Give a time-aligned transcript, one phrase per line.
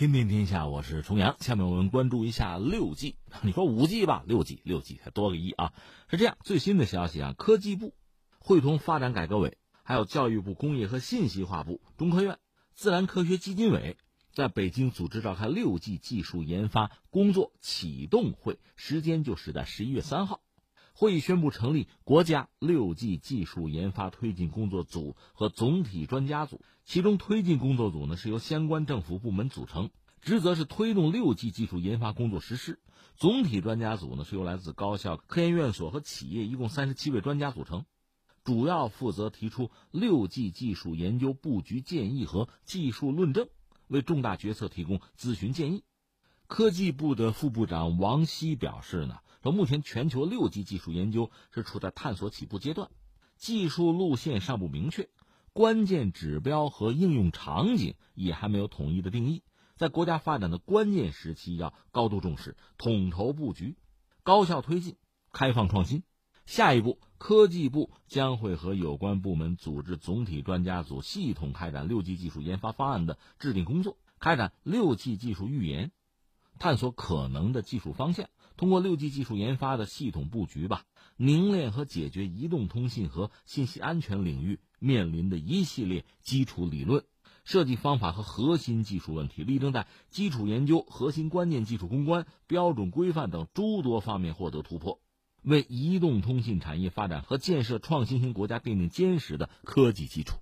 [0.00, 1.36] 天天天下，我是重阳。
[1.40, 3.16] 下面我们关注一下六 G。
[3.44, 5.74] 你说五 G 吧，六 G，六 G 才多个一啊。
[6.08, 7.92] 是这样，最新的消息啊，科技部
[8.38, 12.38] 会同发展改革委，还有教育部工业和信息化部、中科院、
[12.72, 13.98] 自然科学基金委，
[14.32, 20.40] 在北京组织召开六 G 技术研发工作启动会，时间就是在十一月三号。
[20.92, 32.74] 会议宣布成立国家六 G 技术研发推进工作组和总体专家组，其中推进工作组呢是由相关政府部门组成，职责是推动六 G 技术研发工作实施；
[33.16, 37.86] 总体专家组呢是由来自高校、科研院所和企业一共三十七位专家组成，
[38.44, 43.48] 主要负责提出六 G 技术研究布局建议和技术论证，
[43.88, 45.84] 为重大决策提供咨询建议。
[46.50, 49.20] 科技部的副部长王希表示呢。
[49.40, 52.90] 说目前全球六 G 技术研究是处在探索起步阶段，
[53.36, 55.08] 技术路线尚不明确，
[55.52, 59.44] 关键指标和应用场景也还没有统一的定义。
[59.76, 63.76] 在国家发展的关键时期，要高度重视，统筹布局，
[64.24, 64.96] 高效推进，
[65.32, 66.02] 开放创新。
[66.46, 75.92] 下一步，科技部将会和有关部门组织总体专家组，系统开展六 G 技术研发方案的制定工作，开展六 G 技术预研，
[76.60, 78.28] 探索可能的技术方向。
[78.56, 80.84] 通过六 G 技术研发的系统布局吧，
[81.16, 87.04] 凝练和解决移动通信和信息安全领域面临的一系列基础理论、
[87.44, 95.00] 设计方法和核心技术问题，力争在基础研究、核心关键技术攻关、标准规范等诸多方面获得突破，
[95.42, 100.36] 为移动通信产业发展和建设创新型国家奠定坚实的科技基础。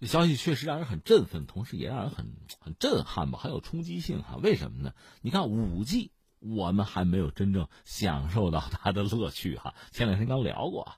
[0.00, 4.36] 这消息确实让人很振奋，同时也让人很很震撼吧，很有冲击性哈。
[4.42, 4.92] 为什么呢？
[5.20, 6.10] 你看五 G。
[6.42, 9.74] 我们还没有真正享受到它的乐趣哈。
[9.90, 10.96] 前两天刚聊过啊，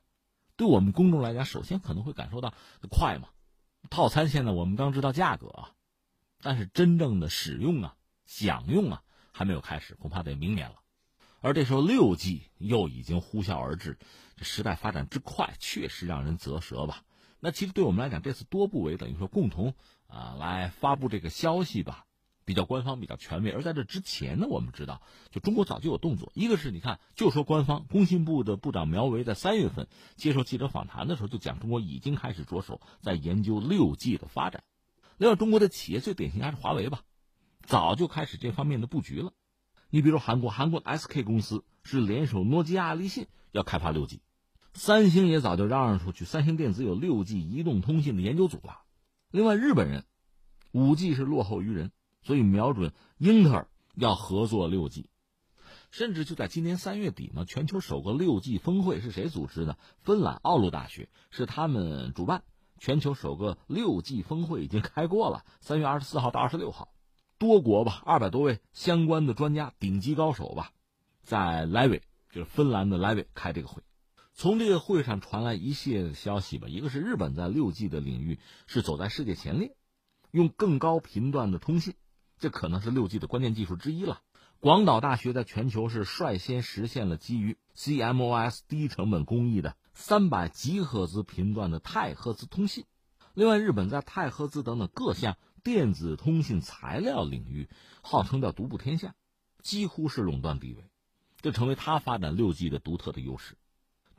[0.55, 2.55] 对我们公众来讲，首先可能会感受到
[2.89, 3.29] 快嘛，
[3.91, 5.73] 套餐现在我们刚知道价格啊，
[6.43, 10.77] 但是真正的使用啊、享用啊还没有开始，恐怕得明年了。
[11.41, 13.99] 而这时候六 G 又已经呼啸而至，
[14.37, 17.03] 这时代发展之快，确实让人啧舌吧。
[17.45, 19.75] 那其实对我们来讲，这次多部委等于说共同
[20.07, 22.07] 啊来发布这个消息吧。
[22.45, 26.33] 比较官方、比较全面，而在这之前呢，我们知道，就中国早就有动作。
[26.35, 29.87] 一个是你看，就说官方，工信部的部长苗圩在三月份
[30.17, 34.65] 接受记者访谈的时候，就讲中国已经开始着手在研究六 G 的发展。
[35.19, 37.03] 另外，中国的企业最典型还是华为吧，
[37.63, 39.33] 早就开始这方面的布局了。
[39.89, 44.21] 你比如韩国，韩国 SK 公司是联手诺基亚、立信要开发六 G，
[44.75, 48.81] 三星也早就嚷嚷出去，三星电子有六 G 移动通信的研究组了。
[49.31, 50.05] 另外，日本人
[50.73, 51.91] 五 G 是落后于人。
[52.25, 55.11] 所以瞄准英特尔要合作六 G，
[55.91, 59.77] 甚至就在今年三月底嘛，全球首个六 G 峰会是谁组织的？
[60.05, 62.45] 芬兰奥鲁大学是他们主办。
[62.79, 66.95] 全球首个六 G 峰会已经开过了，三月二十四号到二十六号，
[67.39, 70.71] 多国吧，二百多位相关的专家、顶级高手吧，
[71.25, 73.83] 在莱维，就是芬兰的莱维开这个会。
[74.35, 79.77] 从这个会上传来一系列的消息吧，一个是日本在六 G 的领域是走在世界前列，
[80.31, 81.95] 用更高频段的通信。
[82.39, 84.21] 这可能是六 G 的关键技术之一了。
[84.59, 92.85] 广岛大学在全球是率先实现了基于 CMOS 低成本工艺的三百吉赫兹频段的太赫兹通信。
[93.35, 97.69] 另外，日本在太赫兹等等各项电子通信材料领域，
[98.03, 99.15] 号称叫独步天下，
[99.63, 100.85] 几乎是垄断地位，
[101.41, 103.57] 这成为他发展六 G 的独特的优势。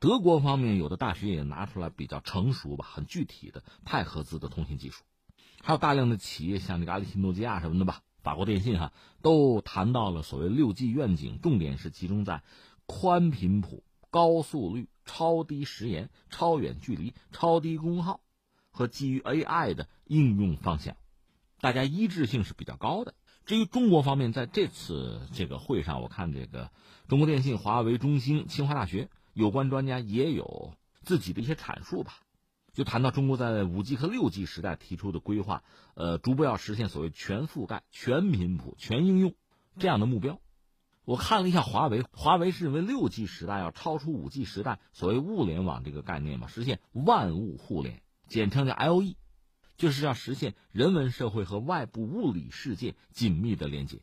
[0.04, 5.06] 德国方面有的大学也拿出来比较成熟吧，很具体的太合资的通信技术，
[5.62, 8.02] 还有大量的企业像这个阿里信、诺基亚什么的吧。
[8.22, 12.44] 法国电信哈都谈到了所谓六 G 愿景，重点是集中在
[12.86, 18.20] 宽频谱、高速率、超低时延、超远距离、超低功耗
[18.72, 20.98] 和基于 AI 的应用方向，
[21.62, 23.14] 大家一致性是比较高的。
[23.46, 26.72] 至于中国方面，在这次这个会上，我看这个
[27.08, 32.20] 中国电信、华为、中兴、清华大学有关专家也有自己的一些阐述吧。
[32.72, 35.64] 就谈到中国在五 G 和六 G 时代提出的规划，
[35.94, 39.36] 呃，逐步要实现所谓全覆盖、全频谱、全应用
[39.78, 40.40] 这样的目标。
[41.06, 49.18] 我看了一下华为，华为是认为六 G 时代要超出五 G 时代所谓物联网这个概念嘛，实现万物互联，简称叫 LE，
[49.78, 54.00] 就是要实现人文社会和外部物理世界紧密的连接。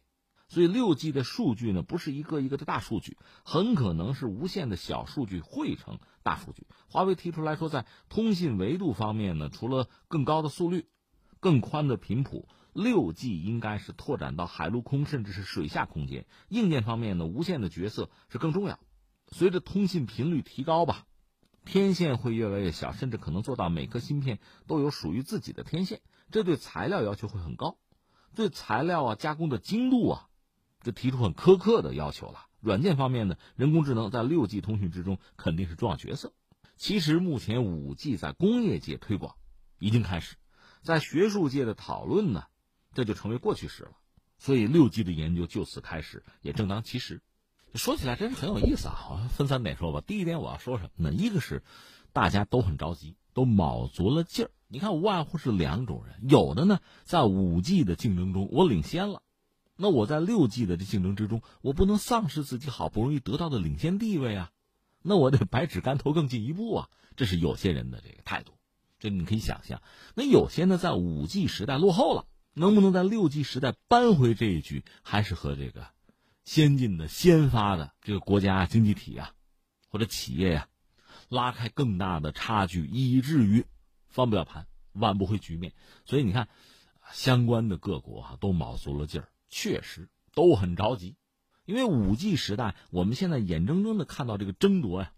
[0.50, 6.66] 所以六 G 的数据呢，不是一个一个的大数据，很可能是无限的小数据汇成大数据。
[6.88, 10.86] 华为提出来说，在通信维度方面呢，除了更高的速率、
[11.38, 16.26] 更宽的频谱，六 G 应该是拓展到海陆空甚至是水下空间。
[16.48, 18.80] 硬件方面呢，无线的角色是更重要。
[19.28, 21.06] 随着通信频率提高吧，
[21.64, 26.00] 天线会越来越小，甚至可能做到每颗芯片都有属于自己的天线，
[26.32, 27.78] 这对材料要求会很高。
[28.34, 30.28] 对材料啊加工的精度啊，
[30.82, 32.46] 就提出很苛刻的要求了。
[32.60, 36.32] 软件方面呢，人工智能在六 G 通讯之中肯定是重要角色。
[36.76, 39.34] 其实目前五 G 在工业界推广
[39.78, 40.36] 已经开始，
[40.82, 42.44] 在学术界的讨论呢，
[42.94, 43.92] 这就成为过去式了。
[44.38, 47.22] 所以六 G 的研究就此开始，也正当其时。
[47.74, 49.28] 说起来真是很有意思啊！
[49.30, 50.00] 分三点说吧。
[50.04, 51.14] 第一点我要说什么呢？
[51.14, 51.62] 一个是
[52.12, 54.50] 大家都很着急，都卯足了劲儿。
[54.66, 59.22] 你看，无外乎是两种人，有的呢在五 G 的竞争中我领先了。
[59.82, 64.50] 那我在六 G 的这竞争之中，我不能丧失自己好不容易得到的领先地位啊！
[65.00, 66.90] 那我得百尺竿头更进一步啊！
[67.16, 68.52] 这是有些人的这个态度，
[68.98, 69.80] 这你可以想象。
[70.14, 75.86] 那有些呢，在五 G 时代落后了，能不能在六 G 时代扳回这一局，还是和这个
[76.44, 79.32] 先进的、先发的这个国家经济体啊，
[79.88, 80.68] 或者企业呀，
[81.30, 83.64] 拉开更大的差距，以至于
[84.08, 85.72] 翻不了盘、挽不回局面。
[86.04, 86.50] 所以你看，
[87.12, 89.28] 相关的各国啊，都卯足了劲儿。
[89.50, 91.16] 确实都很着急，
[91.64, 95.12] 因为五 G 时代，我们现在眼睁睁的看到这个争夺呀，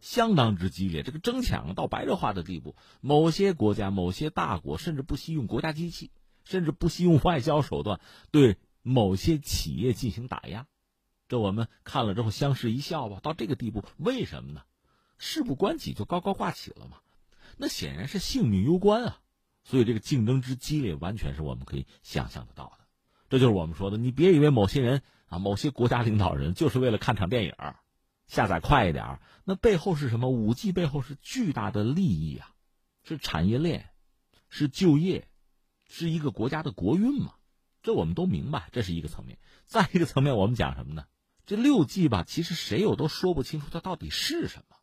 [0.00, 2.76] 相当之激烈，这个争抢到白热化的地步。
[3.00, 6.10] 某些国家、某些大国甚至不惜用国家机器，
[6.44, 8.00] 甚至不惜用外交手段
[8.30, 10.66] 对某些企业进行打压。
[11.28, 13.20] 这我们看了之后相视一笑吧。
[13.22, 14.62] 到这个地步，为什么呢？
[15.16, 16.98] 事不关己就高高挂起了嘛？
[17.56, 19.20] 那显然是性命攸关啊！
[19.62, 22.79] 所以这个竞争之激烈，完全是我们可以想象得到的。
[23.30, 27.54] 这就是我们说的，你别以为某些人啊，某些国家领导人就是为了看场电影，
[28.26, 30.28] 下载快一点那背后是什么？
[30.28, 32.50] 五 G 背后是巨大的利益啊，
[33.04, 33.90] 是产业链，
[34.48, 35.28] 是就业，
[35.88, 37.34] 是一个国家的国运嘛。
[37.82, 39.38] 这我们都明白，这是一个层面。
[39.64, 41.04] 再一个层面，我们讲什么呢？
[41.46, 44.76] 这六 G 吧，其实谁又都说不清楚它到底是什么。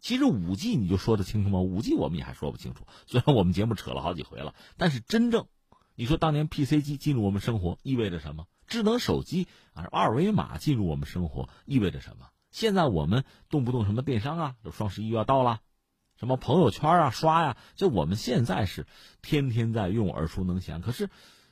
[0.00, 1.60] 其实五 G 你就说得清楚吗？
[1.60, 2.84] 五 G 我们也还说不清楚。
[3.06, 5.46] 虽然我们节目扯了好几回了，但是真正。
[5.94, 8.46] 你说当年 PC 机进入我们生活意味着什么？
[8.66, 12.28] 智能手机啊，二维码进入我们生活意味着什么？
[12.50, 15.60] 现在我们动不动什么电商啊，这双十一要到了，
[16.18, 18.86] 什么朋友圈啊刷呀，就我们现在是
[19.20, 20.80] 天天在用，耳熟能详。
[20.80, 21.10] 可是，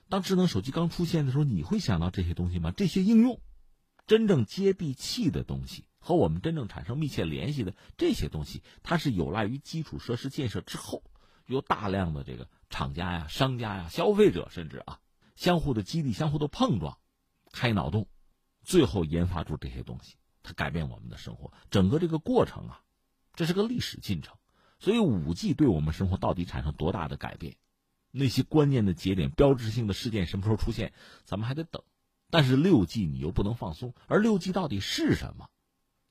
[0.08, 2.72] 当智能手机刚出现的时候，你会想到这些东西吗？
[2.74, 3.40] 这些应用，
[4.06, 11.02] 真正接地气的东西，和我们真正产生密切联系的这些东西，它是有赖于基础设施建设之后，
[11.44, 12.48] 有大量的这个。
[12.70, 15.00] 厂家呀、商家呀、消费者，甚至啊，
[15.36, 16.96] 相互的激励、相互的碰撞，
[17.52, 18.08] 开脑洞，
[18.62, 21.52] 最后研发出这些东西，它改变我们的生活。
[21.70, 22.80] 整个这个过程啊，
[23.34, 24.36] 这是个历史进程。
[24.78, 27.56] 所以，五 G 对我们生活到底产生多大的改变？
[28.12, 30.94] 那些关键的节点、标志性的事件什么时候出现，
[31.24, 31.82] 咱们还得等。
[32.30, 35.48] 但是六 G 你又不能放松，而六 G 到底是什么？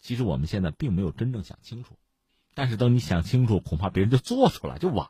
[0.01, 1.97] 其实我们现在并没有真正想清楚。
[2.53, 5.09] 但是等你想清楚，恐怕别人就做出来就晚。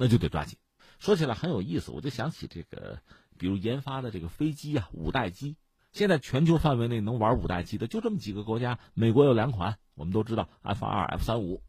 [0.00, 0.56] 那就得抓紧。
[1.00, 3.00] 说起来很有意思，我就想起这个，
[3.36, 5.56] 比如研发的这个飞机啊，五代机。
[5.90, 8.78] 现在全球范围内能玩五代机的就这么几个国家。
[8.94, 11.64] 美国有两款，我们都知道 F 二、F 三五。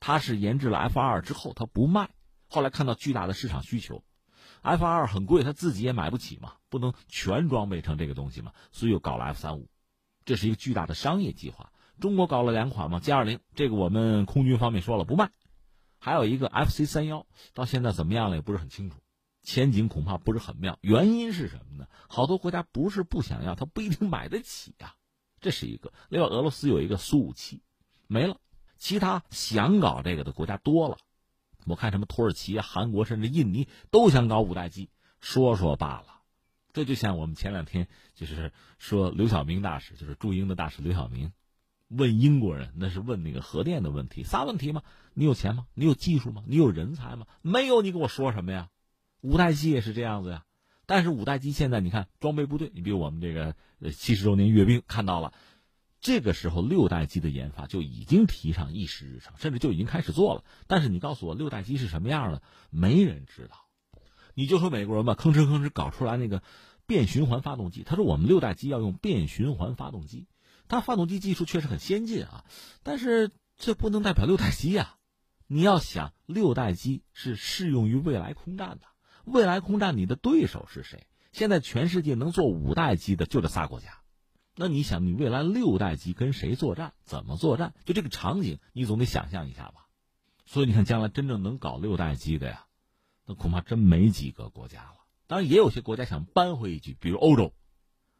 [0.00, 2.08] 它是研制了 F 二之后，它不卖。
[2.48, 4.02] 后来看到巨大的市场需求
[4.62, 9.68] ，F 二很贵，他自己也买不起嘛，不能全装备成这个东西嘛，所以又搞了 F 三五。
[10.24, 11.70] 这是一个巨大的商业计划。
[12.00, 15.30] 中国搞了两款嘛歼二零，这个我们空军方面说了不卖。
[16.06, 18.98] 还有一个 F C 三幺，到现在怎么样了也不是很清楚，
[19.42, 20.78] 前景恐怕不是很妙。
[20.80, 21.88] 原因是什么呢？
[22.08, 24.94] 好多国家不是不想要，他不一定买得起呀，
[25.40, 25.92] 这是一个。
[26.08, 27.60] 另外，俄罗斯有一个苏五七，
[28.06, 28.36] 没了。
[28.76, 30.96] 其他想搞这个的国家多了，
[31.64, 36.20] 我看什么土耳其、韩国甚至印尼都想搞五代机，说说罢了。
[36.72, 41.32] 这就像我们前两天就是说刘晓明大使，就是驻英的大使刘晓明。
[41.88, 44.82] 问英国人，那是问那个核电的问题，仨问题吗？
[45.14, 45.66] 你有钱吗？
[45.74, 46.42] 你有技术吗？
[46.46, 47.26] 你有人才吗？
[47.42, 48.68] 没有，你跟我说什么呀？
[49.20, 50.44] 五代机也是这样子呀。
[50.86, 53.54] 但是五代机现在你看装备部队，你比如我们这个
[53.92, 55.32] 七十周年阅兵看到了，
[56.00, 60.44] 这个时候六代机的研发就已经提上议事日程，甚至就已经开始做了。
[60.66, 63.56] 但是你告诉我六代机是什么样的，没人知道。
[64.34, 66.42] 你就说美国人吧，吭哧吭哧搞出来那个
[66.86, 70.26] 变循环发动机，他说我们六代机要用变循环发动机。
[70.68, 72.44] 它发动机技术确实很先进啊，
[72.82, 74.96] 但是这不能代表六代机呀。
[75.46, 78.86] 你要想六代机是适用于未来空战的，
[79.24, 81.06] 未来空战你的对手是谁？
[81.30, 84.00] 现在全世界能做五代机的就这仨国家，
[84.56, 86.94] 那你想你未来六代机跟谁作战？
[87.04, 87.74] 怎么作战？
[87.84, 89.86] 就这个场景，你总得想象一下吧。
[90.46, 92.66] 所以你看，将来真正能搞六代机的呀，
[93.24, 94.96] 那恐怕真没几个国家了。
[95.26, 97.52] 当然，也有些国家想扳回一局，比如欧洲。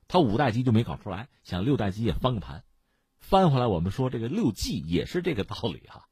[0.08, 2.64] 他五代机就没搞出来，想六代机也翻个盘，
[3.18, 6.06] 翻回来我们说这个六 G 也是这个道理哈，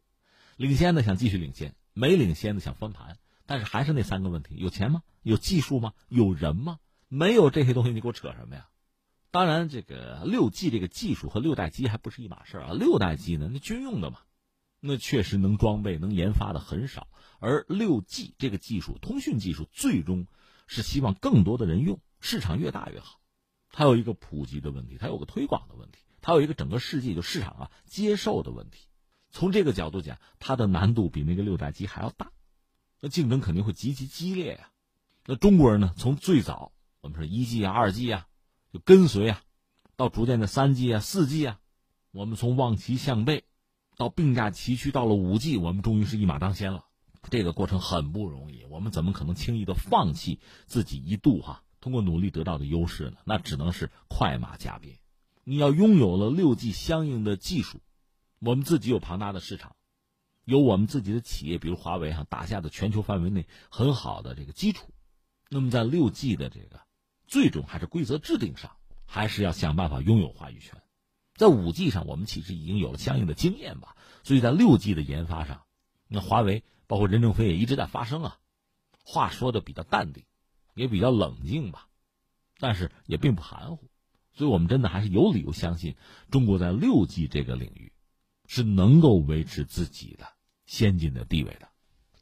[0.57, 5.03] 领先的想继续领先，没领先的想翻盘，但是还是那三个问题：有钱吗？
[5.23, 5.93] 有技术吗？
[6.09, 6.79] 有人吗？
[7.09, 8.69] 没有这些东西，你给我扯什么呀？
[9.31, 12.73] 当然，这个六 G 这个技术和六代机还不是一码事啊。
[12.73, 14.19] 六代机呢，那军用的嘛，
[14.81, 17.09] 那确实能装备、能研发的很少。
[17.41, 20.27] 而六 G 这个技术，通讯技术，最终
[20.67, 23.21] 是希望更多的人用，市场越大越好。
[23.77, 28.87] 它有一个普及的问题，它有个推广的问题，它有一个整个世界就市场啊接受的问题。
[29.33, 32.31] 从这个角度讲，它的难度比那个六代机还要大，
[33.01, 34.71] 那竞争肯定会极其激烈呀。
[35.27, 38.29] 那中国人呢，从最早我们说一 G 啊、二 G 啊，
[38.73, 39.43] 就跟随啊，
[39.97, 41.59] 到逐渐的三 G 啊、四 G 啊，
[42.13, 43.43] 我们从望其项背，
[43.97, 46.85] 到并驾齐驱，到了五 G，我们终于是一马当先了。
[47.29, 51.65] 这个过程很不容易，我们怎么可能轻易的放弃自己一度哈？
[51.85, 53.19] 通过努力得到的优势呢？
[53.27, 54.97] 那只能是快马加鞭。
[55.43, 57.83] 你要拥有了六 G 相应的技术，
[58.39, 59.77] 我们自己有庞大的市场，
[60.47, 64.95] 有我们自己的企业，比如华为哈，打下的全球范围内很好的这个基础。
[65.51, 66.81] 那么在六 G 的这个
[67.27, 68.75] 最终还是规则制定上，
[69.05, 70.81] 还是要想办法拥有话语权。
[71.35, 73.95] 在五 G 上，我们其实已经有了相应的经验吧。
[74.23, 75.65] 所以在六 G 的研发上，
[76.09, 78.39] 那华为包括任正非也一直在发声啊，
[79.05, 80.25] 话说的比较淡定。
[80.75, 81.89] 也比较冷静吧，
[82.59, 83.89] 但是也并不含糊，
[84.33, 85.97] 所以我们真的还是有理由相信，
[86.31, 87.93] 中国在六 G 这个领域
[88.47, 90.27] 是能够维持自己的
[90.67, 91.69] 先进的地位的。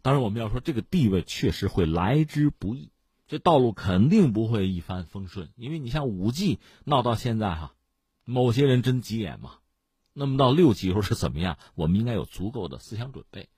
[0.02, 2.90] 当然，我们要说这个地位确实会来之不易，
[3.28, 5.50] 这道路肯定不会一帆风顺。
[5.56, 7.74] 因为你像五 G 闹到现在哈，
[8.24, 9.58] 某些人真急眼嘛。
[10.12, 11.56] 那么到六 G 时候是怎么样？
[11.74, 13.48] 我们应该有足够的思想准备。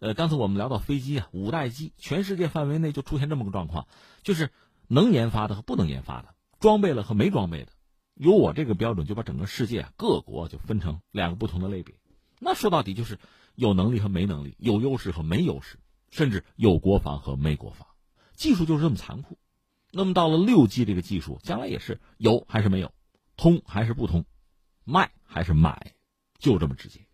[0.00, 3.86] 呃，刚才我们聊到飞机啊，五代机，全世界范围内就出现这么个状况，
[4.22, 4.50] 就是
[4.88, 7.72] 能研发的和不能研发的，装备了和没装备的，
[8.14, 11.94] 有我这个标准就把整个世界各国就分成两个不同的类别。
[12.38, 13.18] 那说到底就是
[13.54, 15.78] 有能力和没能力，有优势和没优势，
[16.10, 17.86] 甚至有国防和没国防，
[18.32, 19.38] 技术就是这么残酷。
[19.92, 22.94] 那么到了六 G 这个技术，将来也是有还是没有，
[23.36, 24.24] 通还是不通，
[24.82, 25.92] 卖还是买，
[26.38, 27.06] 就这么直接。